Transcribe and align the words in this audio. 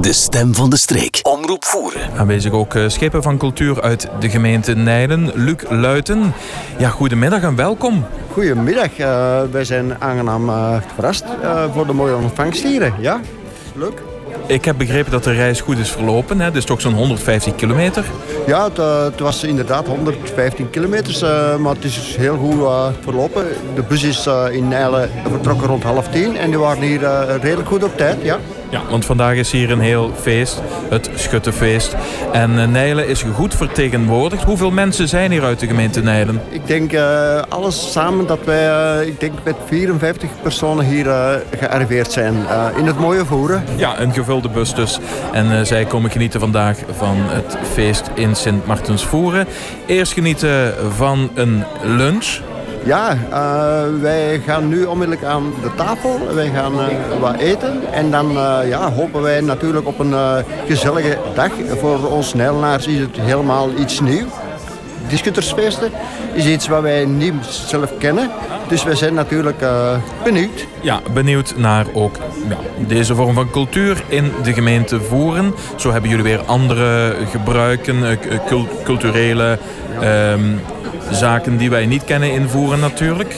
De 0.00 0.12
stem 0.12 0.54
van 0.54 0.70
de 0.70 0.76
streek. 0.76 1.20
Omroep 1.22 1.64
voeren. 1.64 2.00
Aanwezig 2.16 2.52
ook 2.52 2.74
uh, 2.74 2.88
schepen 2.88 3.22
van 3.22 3.38
cultuur 3.38 3.82
uit 3.82 4.08
de 4.20 4.30
gemeente 4.30 4.74
Nijlen. 4.74 5.30
Luc 5.34 5.56
Luiten. 5.68 6.34
Ja, 6.78 6.88
goedemiddag 6.88 7.42
en 7.42 7.56
welkom. 7.56 8.04
Goedemiddag. 8.32 8.98
Uh, 8.98 9.42
wij 9.50 9.64
zijn 9.64 10.00
aangenaam 10.00 10.48
uh, 10.48 10.76
verrast 10.94 11.24
voor 11.72 11.86
de 11.86 11.92
mooie 11.92 12.16
ontvangst 12.16 12.62
hier. 12.62 12.92
Ja, 12.98 13.20
leuk. 13.74 14.02
Ik 14.46 14.64
heb 14.64 14.78
begrepen 14.78 15.12
dat 15.12 15.24
de 15.24 15.32
reis 15.32 15.60
goed 15.60 15.78
is 15.78 15.90
verlopen. 15.90 16.40
Hè? 16.40 16.50
Dus 16.50 16.64
toch 16.64 16.80
zo'n 16.80 16.94
150 16.94 17.54
kilometer. 17.54 18.04
Ja, 18.46 18.64
het, 18.64 18.76
het, 18.76 19.20
was 19.20 19.44
inderdaad 19.44 19.86
115 19.86 20.70
kilometer. 20.70 21.14
Uh, 21.14 21.56
maar 21.56 21.74
het 21.74 21.84
is 21.84 21.94
dus 21.94 22.16
heel 22.16 22.36
goed 22.36 22.54
uh, 22.54 22.86
verlopen. 23.00 23.44
De 23.74 23.82
bus 23.82 24.02
is 24.02 24.28
in 24.50 24.68
Nijlen 24.68 25.10
vertrokken 25.30 25.66
rond 25.66 25.82
half 25.82 26.08
tien. 26.08 26.36
En 26.36 26.50
die 26.50 26.58
waren 26.58 26.82
hier 26.82 27.00
redelijk 27.40 27.68
goed 27.68 27.84
op 27.84 27.96
tijd. 27.96 28.16
Ja. 28.22 28.38
Ja, 28.70 28.82
want 28.90 29.04
vandaag 29.04 29.34
is 29.34 29.50
hier 29.50 29.70
een 29.70 29.80
heel 29.80 30.12
feest, 30.20 30.60
het 30.88 31.10
Schuttenfeest. 31.14 31.96
En 32.32 32.50
uh, 32.50 32.66
Nijlen 32.66 33.08
is 33.08 33.22
goed 33.34 33.54
vertegenwoordigd. 33.54 34.42
Hoeveel 34.42 34.70
mensen 34.70 35.08
zijn 35.08 35.30
hier 35.30 35.42
uit 35.42 35.58
de 35.60 35.66
gemeente 35.66 36.02
Nijlen? 36.02 36.40
Ik 36.48 36.66
denk 36.66 36.92
uh, 36.92 37.42
alles 37.48 37.92
samen 37.92 38.26
dat 38.26 38.38
wij, 38.44 38.98
uh, 39.00 39.06
ik 39.06 39.20
denk 39.20 39.32
met 39.44 39.56
54 39.66 40.30
personen 40.42 40.84
hier 40.84 41.04
gearriveerd 41.58 42.12
zijn. 42.12 42.34
in 42.76 42.86
het 42.86 42.98
mooie 42.98 43.24
voeren. 43.24 43.64
Ja, 43.76 44.00
een 44.00 44.12
gevulde 44.12 44.48
bus 44.48 44.74
dus. 44.74 44.98
En 45.32 45.66
zij 45.66 45.84
komen 45.84 46.10
genieten 46.10 46.40
vandaag 46.40 46.78
van 46.96 47.16
het 47.18 47.56
feest 47.72 48.10
in 48.14 48.36
Sint 48.36 48.66
Martens 48.66 49.04
Voeren. 49.04 49.46
Eerst 49.86 50.12
genieten 50.12 50.74
van 50.96 51.30
een 51.34 51.64
lunch. 51.82 52.40
Ja, 52.84 53.16
uh, 53.30 54.00
wij 54.00 54.40
gaan 54.46 54.68
nu 54.68 54.84
onmiddellijk 54.84 55.26
aan 55.26 55.52
de 55.62 55.74
tafel. 55.74 56.20
Wij 56.34 56.50
gaan 56.54 56.72
uh, 56.72 57.20
wat 57.20 57.36
eten. 57.36 57.92
En 57.92 58.10
dan 58.10 58.30
uh, 58.30 58.58
ja, 58.68 58.92
hopen 58.92 59.22
wij 59.22 59.40
natuurlijk 59.40 59.86
op 59.86 59.98
een 59.98 60.44
gezellige 60.66 61.18
dag. 61.34 61.50
Voor 61.80 62.10
ons 62.10 62.34
Nijlenaars 62.34 62.86
is 62.86 62.98
het 62.98 63.16
helemaal 63.20 63.68
iets 63.78 64.00
nieuws. 64.00 64.30
Discutersfeesten 65.08 65.90
is 66.32 66.46
iets 66.46 66.68
wat 66.68 66.82
wij 66.82 67.04
niet 67.04 67.34
zelf 67.44 67.92
kennen. 67.98 68.30
Dus 68.68 68.84
wij 68.84 68.94
zijn 68.94 69.14
natuurlijk 69.14 69.64
benieuwd. 70.24 70.66
Ja, 70.80 71.00
benieuwd 71.12 71.54
naar 71.56 71.86
ook 71.94 72.16
ja, 72.48 72.56
deze 72.86 73.14
vorm 73.14 73.34
van 73.34 73.50
cultuur 73.50 74.02
in 74.08 74.32
de 74.42 74.52
gemeente 74.52 75.00
Voeren. 75.00 75.54
Zo 75.76 75.92
hebben 75.92 76.10
jullie 76.10 76.24
weer 76.24 76.40
andere 76.44 77.14
gebruiken, 77.30 78.18
culturele... 78.84 79.58
Um, 80.02 80.60
zaken 81.10 81.56
die 81.56 81.70
wij 81.70 81.86
niet 81.86 82.04
kennen 82.04 82.32
invoeren 82.32 82.80
natuurlijk. 82.80 83.34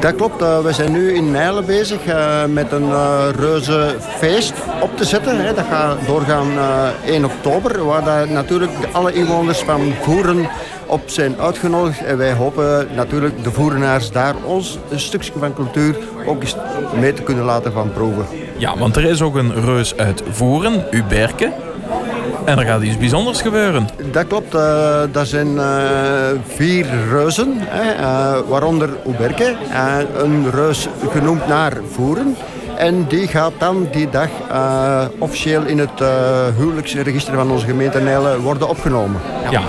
Dat 0.00 0.14
klopt. 0.14 0.42
Uh, 0.42 0.60
we 0.60 0.72
zijn 0.72 0.92
nu 0.92 1.14
in 1.14 1.30
Nijlen 1.30 1.64
bezig 1.66 2.06
uh, 2.06 2.44
met 2.44 2.72
een 2.72 2.88
uh, 2.88 3.24
reuze 3.36 3.96
feest 4.18 4.52
op 4.80 4.96
te 4.96 5.04
zetten. 5.04 5.44
Hè. 5.44 5.54
Dat 5.54 5.64
gaat 5.70 6.06
doorgaan 6.06 6.48
1 7.04 7.24
oktober, 7.24 7.84
waar 7.84 8.04
daar 8.04 8.28
natuurlijk 8.28 8.70
alle 8.92 9.12
inwoners 9.12 9.58
van 9.58 9.92
Voeren 10.00 10.48
op 10.86 11.02
zijn 11.06 11.40
uitgenodigd. 11.40 12.04
En 12.04 12.16
wij 12.16 12.32
hopen 12.32 12.88
natuurlijk 12.94 13.44
de 13.44 13.50
Voerenaars 13.50 14.10
daar 14.10 14.34
ons 14.44 14.78
een 14.90 15.00
stukje 15.00 15.32
van 15.38 15.54
cultuur 15.54 15.96
ook 16.26 16.42
eens 16.42 16.56
mee 17.00 17.12
te 17.12 17.22
kunnen 17.22 17.44
laten 17.44 17.72
van 17.72 17.92
proeven. 17.92 18.26
Ja, 18.56 18.78
want 18.78 18.96
er 18.96 19.04
is 19.04 19.22
ook 19.22 19.34
een 19.34 19.64
reus 19.64 19.96
uit 19.96 20.22
Voeren, 20.30 20.84
Uberke. 20.90 21.52
En 22.44 22.58
er 22.58 22.64
gaat 22.66 22.82
iets 22.82 22.98
bijzonders 22.98 23.40
gebeuren. 23.40 23.88
Dat 24.12 24.26
klopt. 24.26 24.54
Uh, 24.54 25.00
dat 25.12 25.26
zijn 25.28 25.54
uh, 25.54 25.64
vier 26.46 26.86
reuzen, 27.10 27.54
hè, 27.58 28.00
uh, 28.00 28.38
waaronder 28.48 28.88
Uberke. 29.08 29.54
een 30.16 30.50
reus 30.50 30.88
genoemd 31.10 31.46
naar 31.46 31.72
Voeren. 31.90 32.36
En 32.76 33.04
die 33.08 33.28
gaat 33.28 33.52
dan 33.58 33.88
die 33.92 34.10
dag 34.10 34.28
officieel 35.18 35.62
in 35.64 35.78
het 35.78 36.02
huwelijksregister 36.56 37.34
van 37.34 37.50
onze 37.50 37.66
gemeente 37.66 38.00
Nijlen 38.00 38.40
worden 38.40 38.68
opgenomen. 38.68 39.20
Ja. 39.44 39.50
ja. 39.50 39.62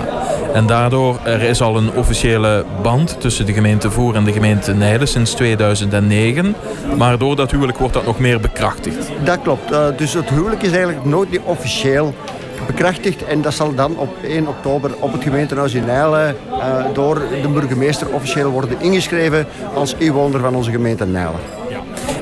En 0.52 0.66
daardoor 0.66 1.18
er 1.24 1.42
is 1.42 1.62
al 1.62 1.76
een 1.76 1.92
officiële 1.92 2.64
band 2.82 3.20
tussen 3.20 3.46
de 3.46 3.52
gemeente 3.52 3.90
Voer 3.90 4.14
en 4.14 4.24
de 4.24 4.32
gemeente 4.32 4.74
Nijlen 4.74 5.08
sinds 5.08 5.32
2009. 5.32 6.54
Maar 6.96 7.18
door 7.18 7.36
dat 7.36 7.50
huwelijk 7.50 7.78
wordt 7.78 7.94
dat 7.94 8.06
nog 8.06 8.18
meer 8.18 8.40
bekrachtigd. 8.40 9.08
Dat 9.24 9.38
klopt. 9.42 9.98
dus 9.98 10.14
het 10.14 10.28
huwelijk 10.28 10.62
is 10.62 10.70
eigenlijk 10.70 11.04
nooit 11.04 11.30
niet 11.30 11.40
officieel 11.44 12.14
bekrachtigd. 12.66 13.24
En 13.24 13.42
dat 13.42 13.54
zal 13.54 13.74
dan 13.74 13.98
op 13.98 14.16
1 14.22 14.46
oktober 14.46 14.90
op 14.98 15.12
het 15.12 15.22
gemeentehuis 15.22 15.74
in 15.74 15.84
Nijlen 15.84 16.36
uh, 16.50 16.84
door 16.92 17.14
de 17.42 17.48
burgemeester 17.48 18.08
officieel 18.12 18.50
worden 18.50 18.80
ingeschreven 18.80 19.46
als 19.74 19.94
inwoner 19.94 20.40
van 20.40 20.54
onze 20.54 20.70
gemeente 20.70 21.06
Nijlen. 21.06 21.63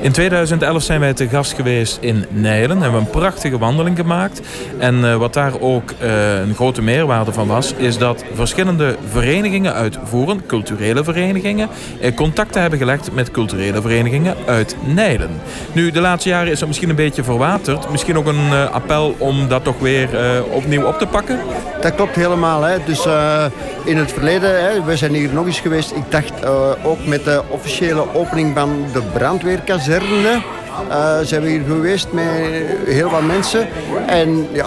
In 0.02 0.12
2011 0.12 0.82
zijn 0.82 1.00
wij 1.00 1.14
te 1.14 1.28
gast 1.28 1.52
geweest 1.52 1.98
in 2.00 2.26
Nijlen. 2.30 2.80
Hebben 2.80 3.00
we 3.00 3.06
een 3.06 3.20
prachtige 3.20 3.58
wandeling 3.58 3.96
gemaakt. 3.96 4.40
En 4.78 4.94
uh, 4.94 5.16
wat 5.16 5.34
daar 5.34 5.60
ook 5.60 5.90
uh, 6.02 6.38
een 6.40 6.54
grote 6.54 6.82
meerwaarde 6.82 7.32
van 7.32 7.46
was, 7.46 7.74
is 7.74 7.98
dat 7.98 8.24
verschillende 8.34 8.96
verenigingen 9.10 9.72
uitvoeren, 9.74 10.46
culturele 10.46 11.04
verenigingen, 11.04 11.68
eh, 12.00 12.14
contacten 12.14 12.60
hebben 12.60 12.78
gelegd 12.78 13.12
met 13.12 13.30
culturele 13.30 13.80
verenigingen 13.80 14.36
uit 14.46 14.76
Nijlen. 14.84 15.40
Nu, 15.72 15.90
de 15.90 16.00
laatste 16.00 16.28
jaren 16.28 16.52
is 16.52 16.58
dat 16.58 16.68
misschien 16.68 16.90
een 16.90 16.96
beetje 16.96 17.24
verwaterd. 17.24 17.90
Misschien 17.90 18.18
ook 18.18 18.26
een 18.26 18.52
appel 18.72 19.14
om 19.18 19.48
dat 19.48 19.64
toch 19.64 19.78
weer 19.78 20.08
opnieuw 20.50 20.86
op 20.86 20.98
te 20.98 21.06
pakken? 21.06 21.38
Dat 21.80 21.94
klopt 21.94 22.14
helemaal. 22.14 22.62
Hè. 22.62 22.76
Dus 22.84 23.06
in 23.84 23.96
het 23.96 24.12
verleden, 24.12 24.64
hè, 24.64 24.82
we 24.84 24.96
zijn 24.96 25.14
hier 25.14 25.32
nog 25.32 25.46
eens 25.46 25.60
geweest. 25.60 25.90
Ik 25.90 26.10
dacht 26.10 26.44
ook 26.82 27.06
met 27.06 27.24
de 27.24 27.42
officiële 27.48 28.14
opening 28.14 28.54
van 28.54 28.84
de 28.92 29.02
brandweerkazerne 29.12 29.91
uh, 30.88 31.18
zijn 31.22 31.42
we 31.42 31.48
hier 31.48 31.62
geweest 31.66 32.12
met 32.12 32.24
heel 32.86 33.10
wat 33.10 33.22
mensen. 33.22 33.68
En 34.06 34.46
ja, 34.52 34.66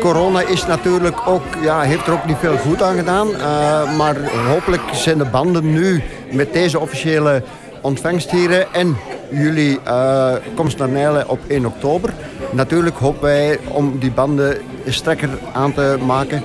corona 0.00 0.40
is 0.40 0.66
natuurlijk 0.66 1.16
ook, 1.26 1.42
ja, 1.62 1.80
heeft 1.80 2.06
er 2.06 2.12
ook 2.12 2.26
niet 2.26 2.36
veel 2.40 2.56
goed 2.56 2.82
aan 2.82 2.96
gedaan. 2.96 3.28
Uh, 3.28 3.96
maar 3.96 4.16
hopelijk 4.48 4.82
zijn 4.92 5.18
de 5.18 5.24
banden 5.24 5.72
nu 5.72 6.02
met 6.32 6.52
deze 6.52 6.78
officiële 6.78 7.42
ontvangst 7.80 8.30
hier 8.30 8.66
en 8.72 8.96
jullie 9.30 9.78
uh, 9.86 10.32
komst 10.54 10.78
naar 10.78 10.88
Nijlen 10.88 11.28
op 11.28 11.38
1 11.46 11.66
oktober. 11.66 12.12
Natuurlijk 12.50 12.96
hopen 12.96 13.22
wij 13.22 13.58
om 13.68 13.98
die 13.98 14.10
banden 14.10 14.58
strekker 14.86 15.28
aan 15.52 15.74
te 15.74 15.98
maken. 16.06 16.42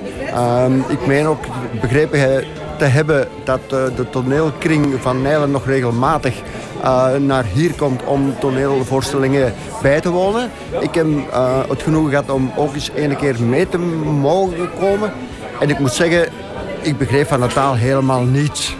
ik 0.88 1.06
meen 1.06 1.26
ook 1.26 1.44
begrepen 1.80 2.44
te 2.78 2.84
hebben 2.84 3.28
dat 3.44 3.70
de 3.70 4.06
toneelkring 4.10 4.94
van 5.00 5.22
Nijlen 5.22 5.50
nog 5.50 5.66
regelmatig 5.66 6.42
uh, 6.84 7.14
naar 7.14 7.44
hier 7.44 7.74
komt 7.74 8.04
om 8.04 8.34
toneelvoorstellingen 8.38 9.54
bij 9.82 10.00
te 10.00 10.10
wonen. 10.10 10.50
Ik 10.80 10.94
heb 10.94 11.06
uh, 11.06 11.58
het 11.68 11.82
genoegen 11.82 12.10
gehad 12.10 12.30
om 12.30 12.52
ook 12.56 12.74
eens 12.74 12.90
een 12.94 13.16
keer 13.16 13.42
mee 13.42 13.68
te 13.68 13.78
mogen 13.78 14.70
komen. 14.78 15.12
En 15.60 15.70
ik 15.70 15.78
moet 15.78 15.92
zeggen, 15.92 16.28
ik 16.80 16.98
begreep 16.98 17.26
van 17.26 17.40
de 17.40 17.46
taal 17.46 17.74
helemaal 17.74 18.22
niets. 18.22 18.76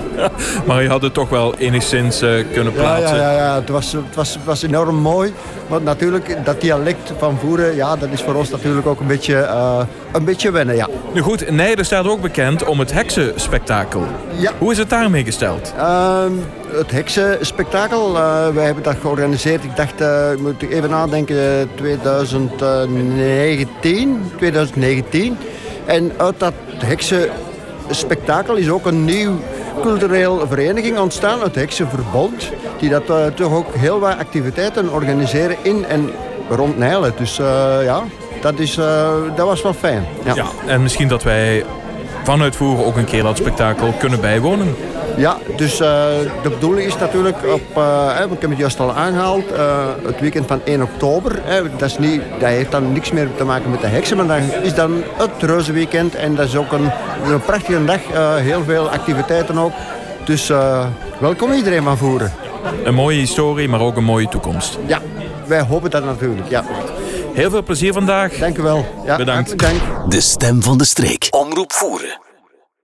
maar 0.66 0.82
je 0.82 0.88
had 0.88 1.02
het 1.02 1.14
toch 1.14 1.28
wel 1.28 1.54
enigszins 1.54 2.22
uh, 2.22 2.44
kunnen 2.52 2.72
plaatsen. 2.72 3.16
Ja, 3.16 3.32
ja, 3.32 3.36
ja, 3.36 3.54
Het, 3.54 3.68
was, 3.68 3.92
het, 3.92 4.14
was, 4.14 4.34
het 4.34 4.44
was 4.44 4.62
enorm 4.62 4.96
mooi. 4.96 5.32
Maar 5.68 5.82
natuurlijk, 5.82 6.36
dat 6.44 6.60
dialect 6.60 7.12
van 7.18 7.38
Voeren, 7.38 7.74
ja, 7.74 7.96
dat 7.96 8.08
is 8.12 8.22
voor 8.22 8.34
ons 8.34 8.50
natuurlijk 8.50 8.86
ook 8.86 9.00
een 9.00 9.06
beetje, 9.06 9.34
uh, 9.34 9.80
een 10.12 10.24
beetje 10.24 10.50
wennen, 10.50 10.76
ja. 10.76 10.88
Nu 11.14 11.20
goed, 11.20 11.50
Nijden 11.50 11.84
staat 11.84 12.06
ook 12.06 12.20
bekend 12.20 12.64
om 12.64 12.78
het 12.78 12.92
heksenspektakel. 12.92 14.06
Ja. 14.36 14.52
Hoe 14.58 14.72
is 14.72 14.78
het 14.78 14.90
daarmee 14.90 15.24
gesteld? 15.24 15.72
Uh, 15.76 16.24
het 16.70 16.90
heksenspektakel, 16.90 18.16
uh, 18.16 18.48
wij 18.48 18.64
hebben 18.64 18.82
dat 18.82 18.96
georganiseerd. 19.00 19.64
Ik 19.64 19.76
dacht, 19.76 20.00
uh, 20.00 20.28
moet 20.38 20.62
ik 20.62 20.72
even 20.72 20.90
nadenken, 20.90 21.68
2019. 21.74 24.30
2019. 24.36 25.36
En 25.84 26.12
uit 26.16 26.38
dat 26.38 26.52
heksenspektakel 26.76 28.56
is 28.56 28.68
ook 28.68 28.86
een 28.86 29.04
nieuw 29.04 29.38
cultureel 29.80 30.46
vereniging 30.48 30.98
ontstaan, 30.98 31.40
het 31.40 31.54
Heksenverbond. 31.54 32.50
Die 32.78 32.90
dat 32.90 33.10
uh, 33.10 33.26
toch 33.26 33.52
ook 33.52 33.74
heel 33.74 33.98
wat 33.98 34.18
activiteiten 34.18 34.92
organiseren 34.92 35.56
in 35.62 35.84
en 35.86 36.10
rond 36.48 36.78
Nijlen. 36.78 37.12
Dus 37.16 37.38
uh, 37.38 37.46
ja, 37.84 38.02
dat, 38.40 38.58
is, 38.58 38.76
uh, 38.76 39.10
dat 39.36 39.46
was 39.46 39.62
wel 39.62 39.74
fijn. 39.74 40.06
Ja. 40.24 40.34
ja, 40.34 40.46
en 40.66 40.82
misschien 40.82 41.08
dat 41.08 41.22
wij 41.22 41.64
vanuit 42.24 42.56
Voeren 42.56 42.86
ook 42.86 42.96
een 42.96 43.04
keer 43.04 43.22
dat 43.22 43.36
spektakel 43.36 43.92
kunnen 43.98 44.20
bijwonen. 44.20 44.74
Ja, 45.16 45.36
dus 45.56 45.72
uh, 45.72 45.88
de 46.42 46.50
bedoeling 46.50 46.86
is 46.86 46.98
natuurlijk 46.98 47.36
op, 47.52 47.78
uh, 47.78 48.20
ik 48.30 48.40
heb 48.40 48.50
het 48.50 48.58
juist 48.58 48.80
al 48.80 48.92
aangehaald, 48.92 49.52
uh, 49.52 49.86
het 50.04 50.20
weekend 50.20 50.46
van 50.46 50.60
1 50.64 50.82
oktober. 50.82 51.40
Hè, 51.44 51.62
dat, 51.76 51.88
is 51.88 51.98
niet, 51.98 52.22
dat 52.38 52.48
heeft 52.48 52.70
dan 52.70 52.92
niks 52.92 53.10
meer 53.10 53.28
te 53.36 53.44
maken 53.44 53.70
met 53.70 53.80
de 53.80 53.86
heksen, 53.86 54.16
maar 54.16 54.26
dat 54.26 54.62
is 54.62 54.74
dan 54.74 55.02
het 55.16 55.30
reuzenweekend. 55.38 56.14
En 56.14 56.34
dat 56.34 56.46
is 56.46 56.56
ook 56.56 56.72
een, 56.72 56.90
een 57.26 57.40
prachtige 57.40 57.84
dag, 57.84 58.00
heel 58.38 58.62
veel 58.64 58.88
activiteiten 58.88 59.58
ook. 59.58 59.72
Dus 60.24 60.50
welkom 61.18 61.52
iedereen 61.52 61.82
van 61.82 61.96
Voeren. 61.96 62.32
Een 62.84 62.94
mooie 62.94 63.18
historie, 63.18 63.68
maar 63.68 63.80
ook 63.80 63.96
een 63.96 64.04
mooie 64.04 64.28
toekomst. 64.28 64.78
Ja, 64.86 65.00
wij 65.46 65.60
hopen 65.60 65.90
dat 65.90 66.04
natuurlijk, 66.04 66.48
ja. 66.48 66.64
Heel 67.34 67.50
veel 67.50 67.62
plezier 67.62 67.92
vandaag. 67.92 68.38
Dank 68.38 68.58
u 68.58 68.62
wel. 68.62 68.86
Ja, 69.04 69.16
Bedankt. 69.16 69.58
Dank. 69.58 69.80
De 70.08 70.20
stem 70.20 70.62
van 70.62 70.78
de 70.78 70.84
streek. 70.84 71.28
Omroep 71.30 71.72
Voeren. 71.72 72.31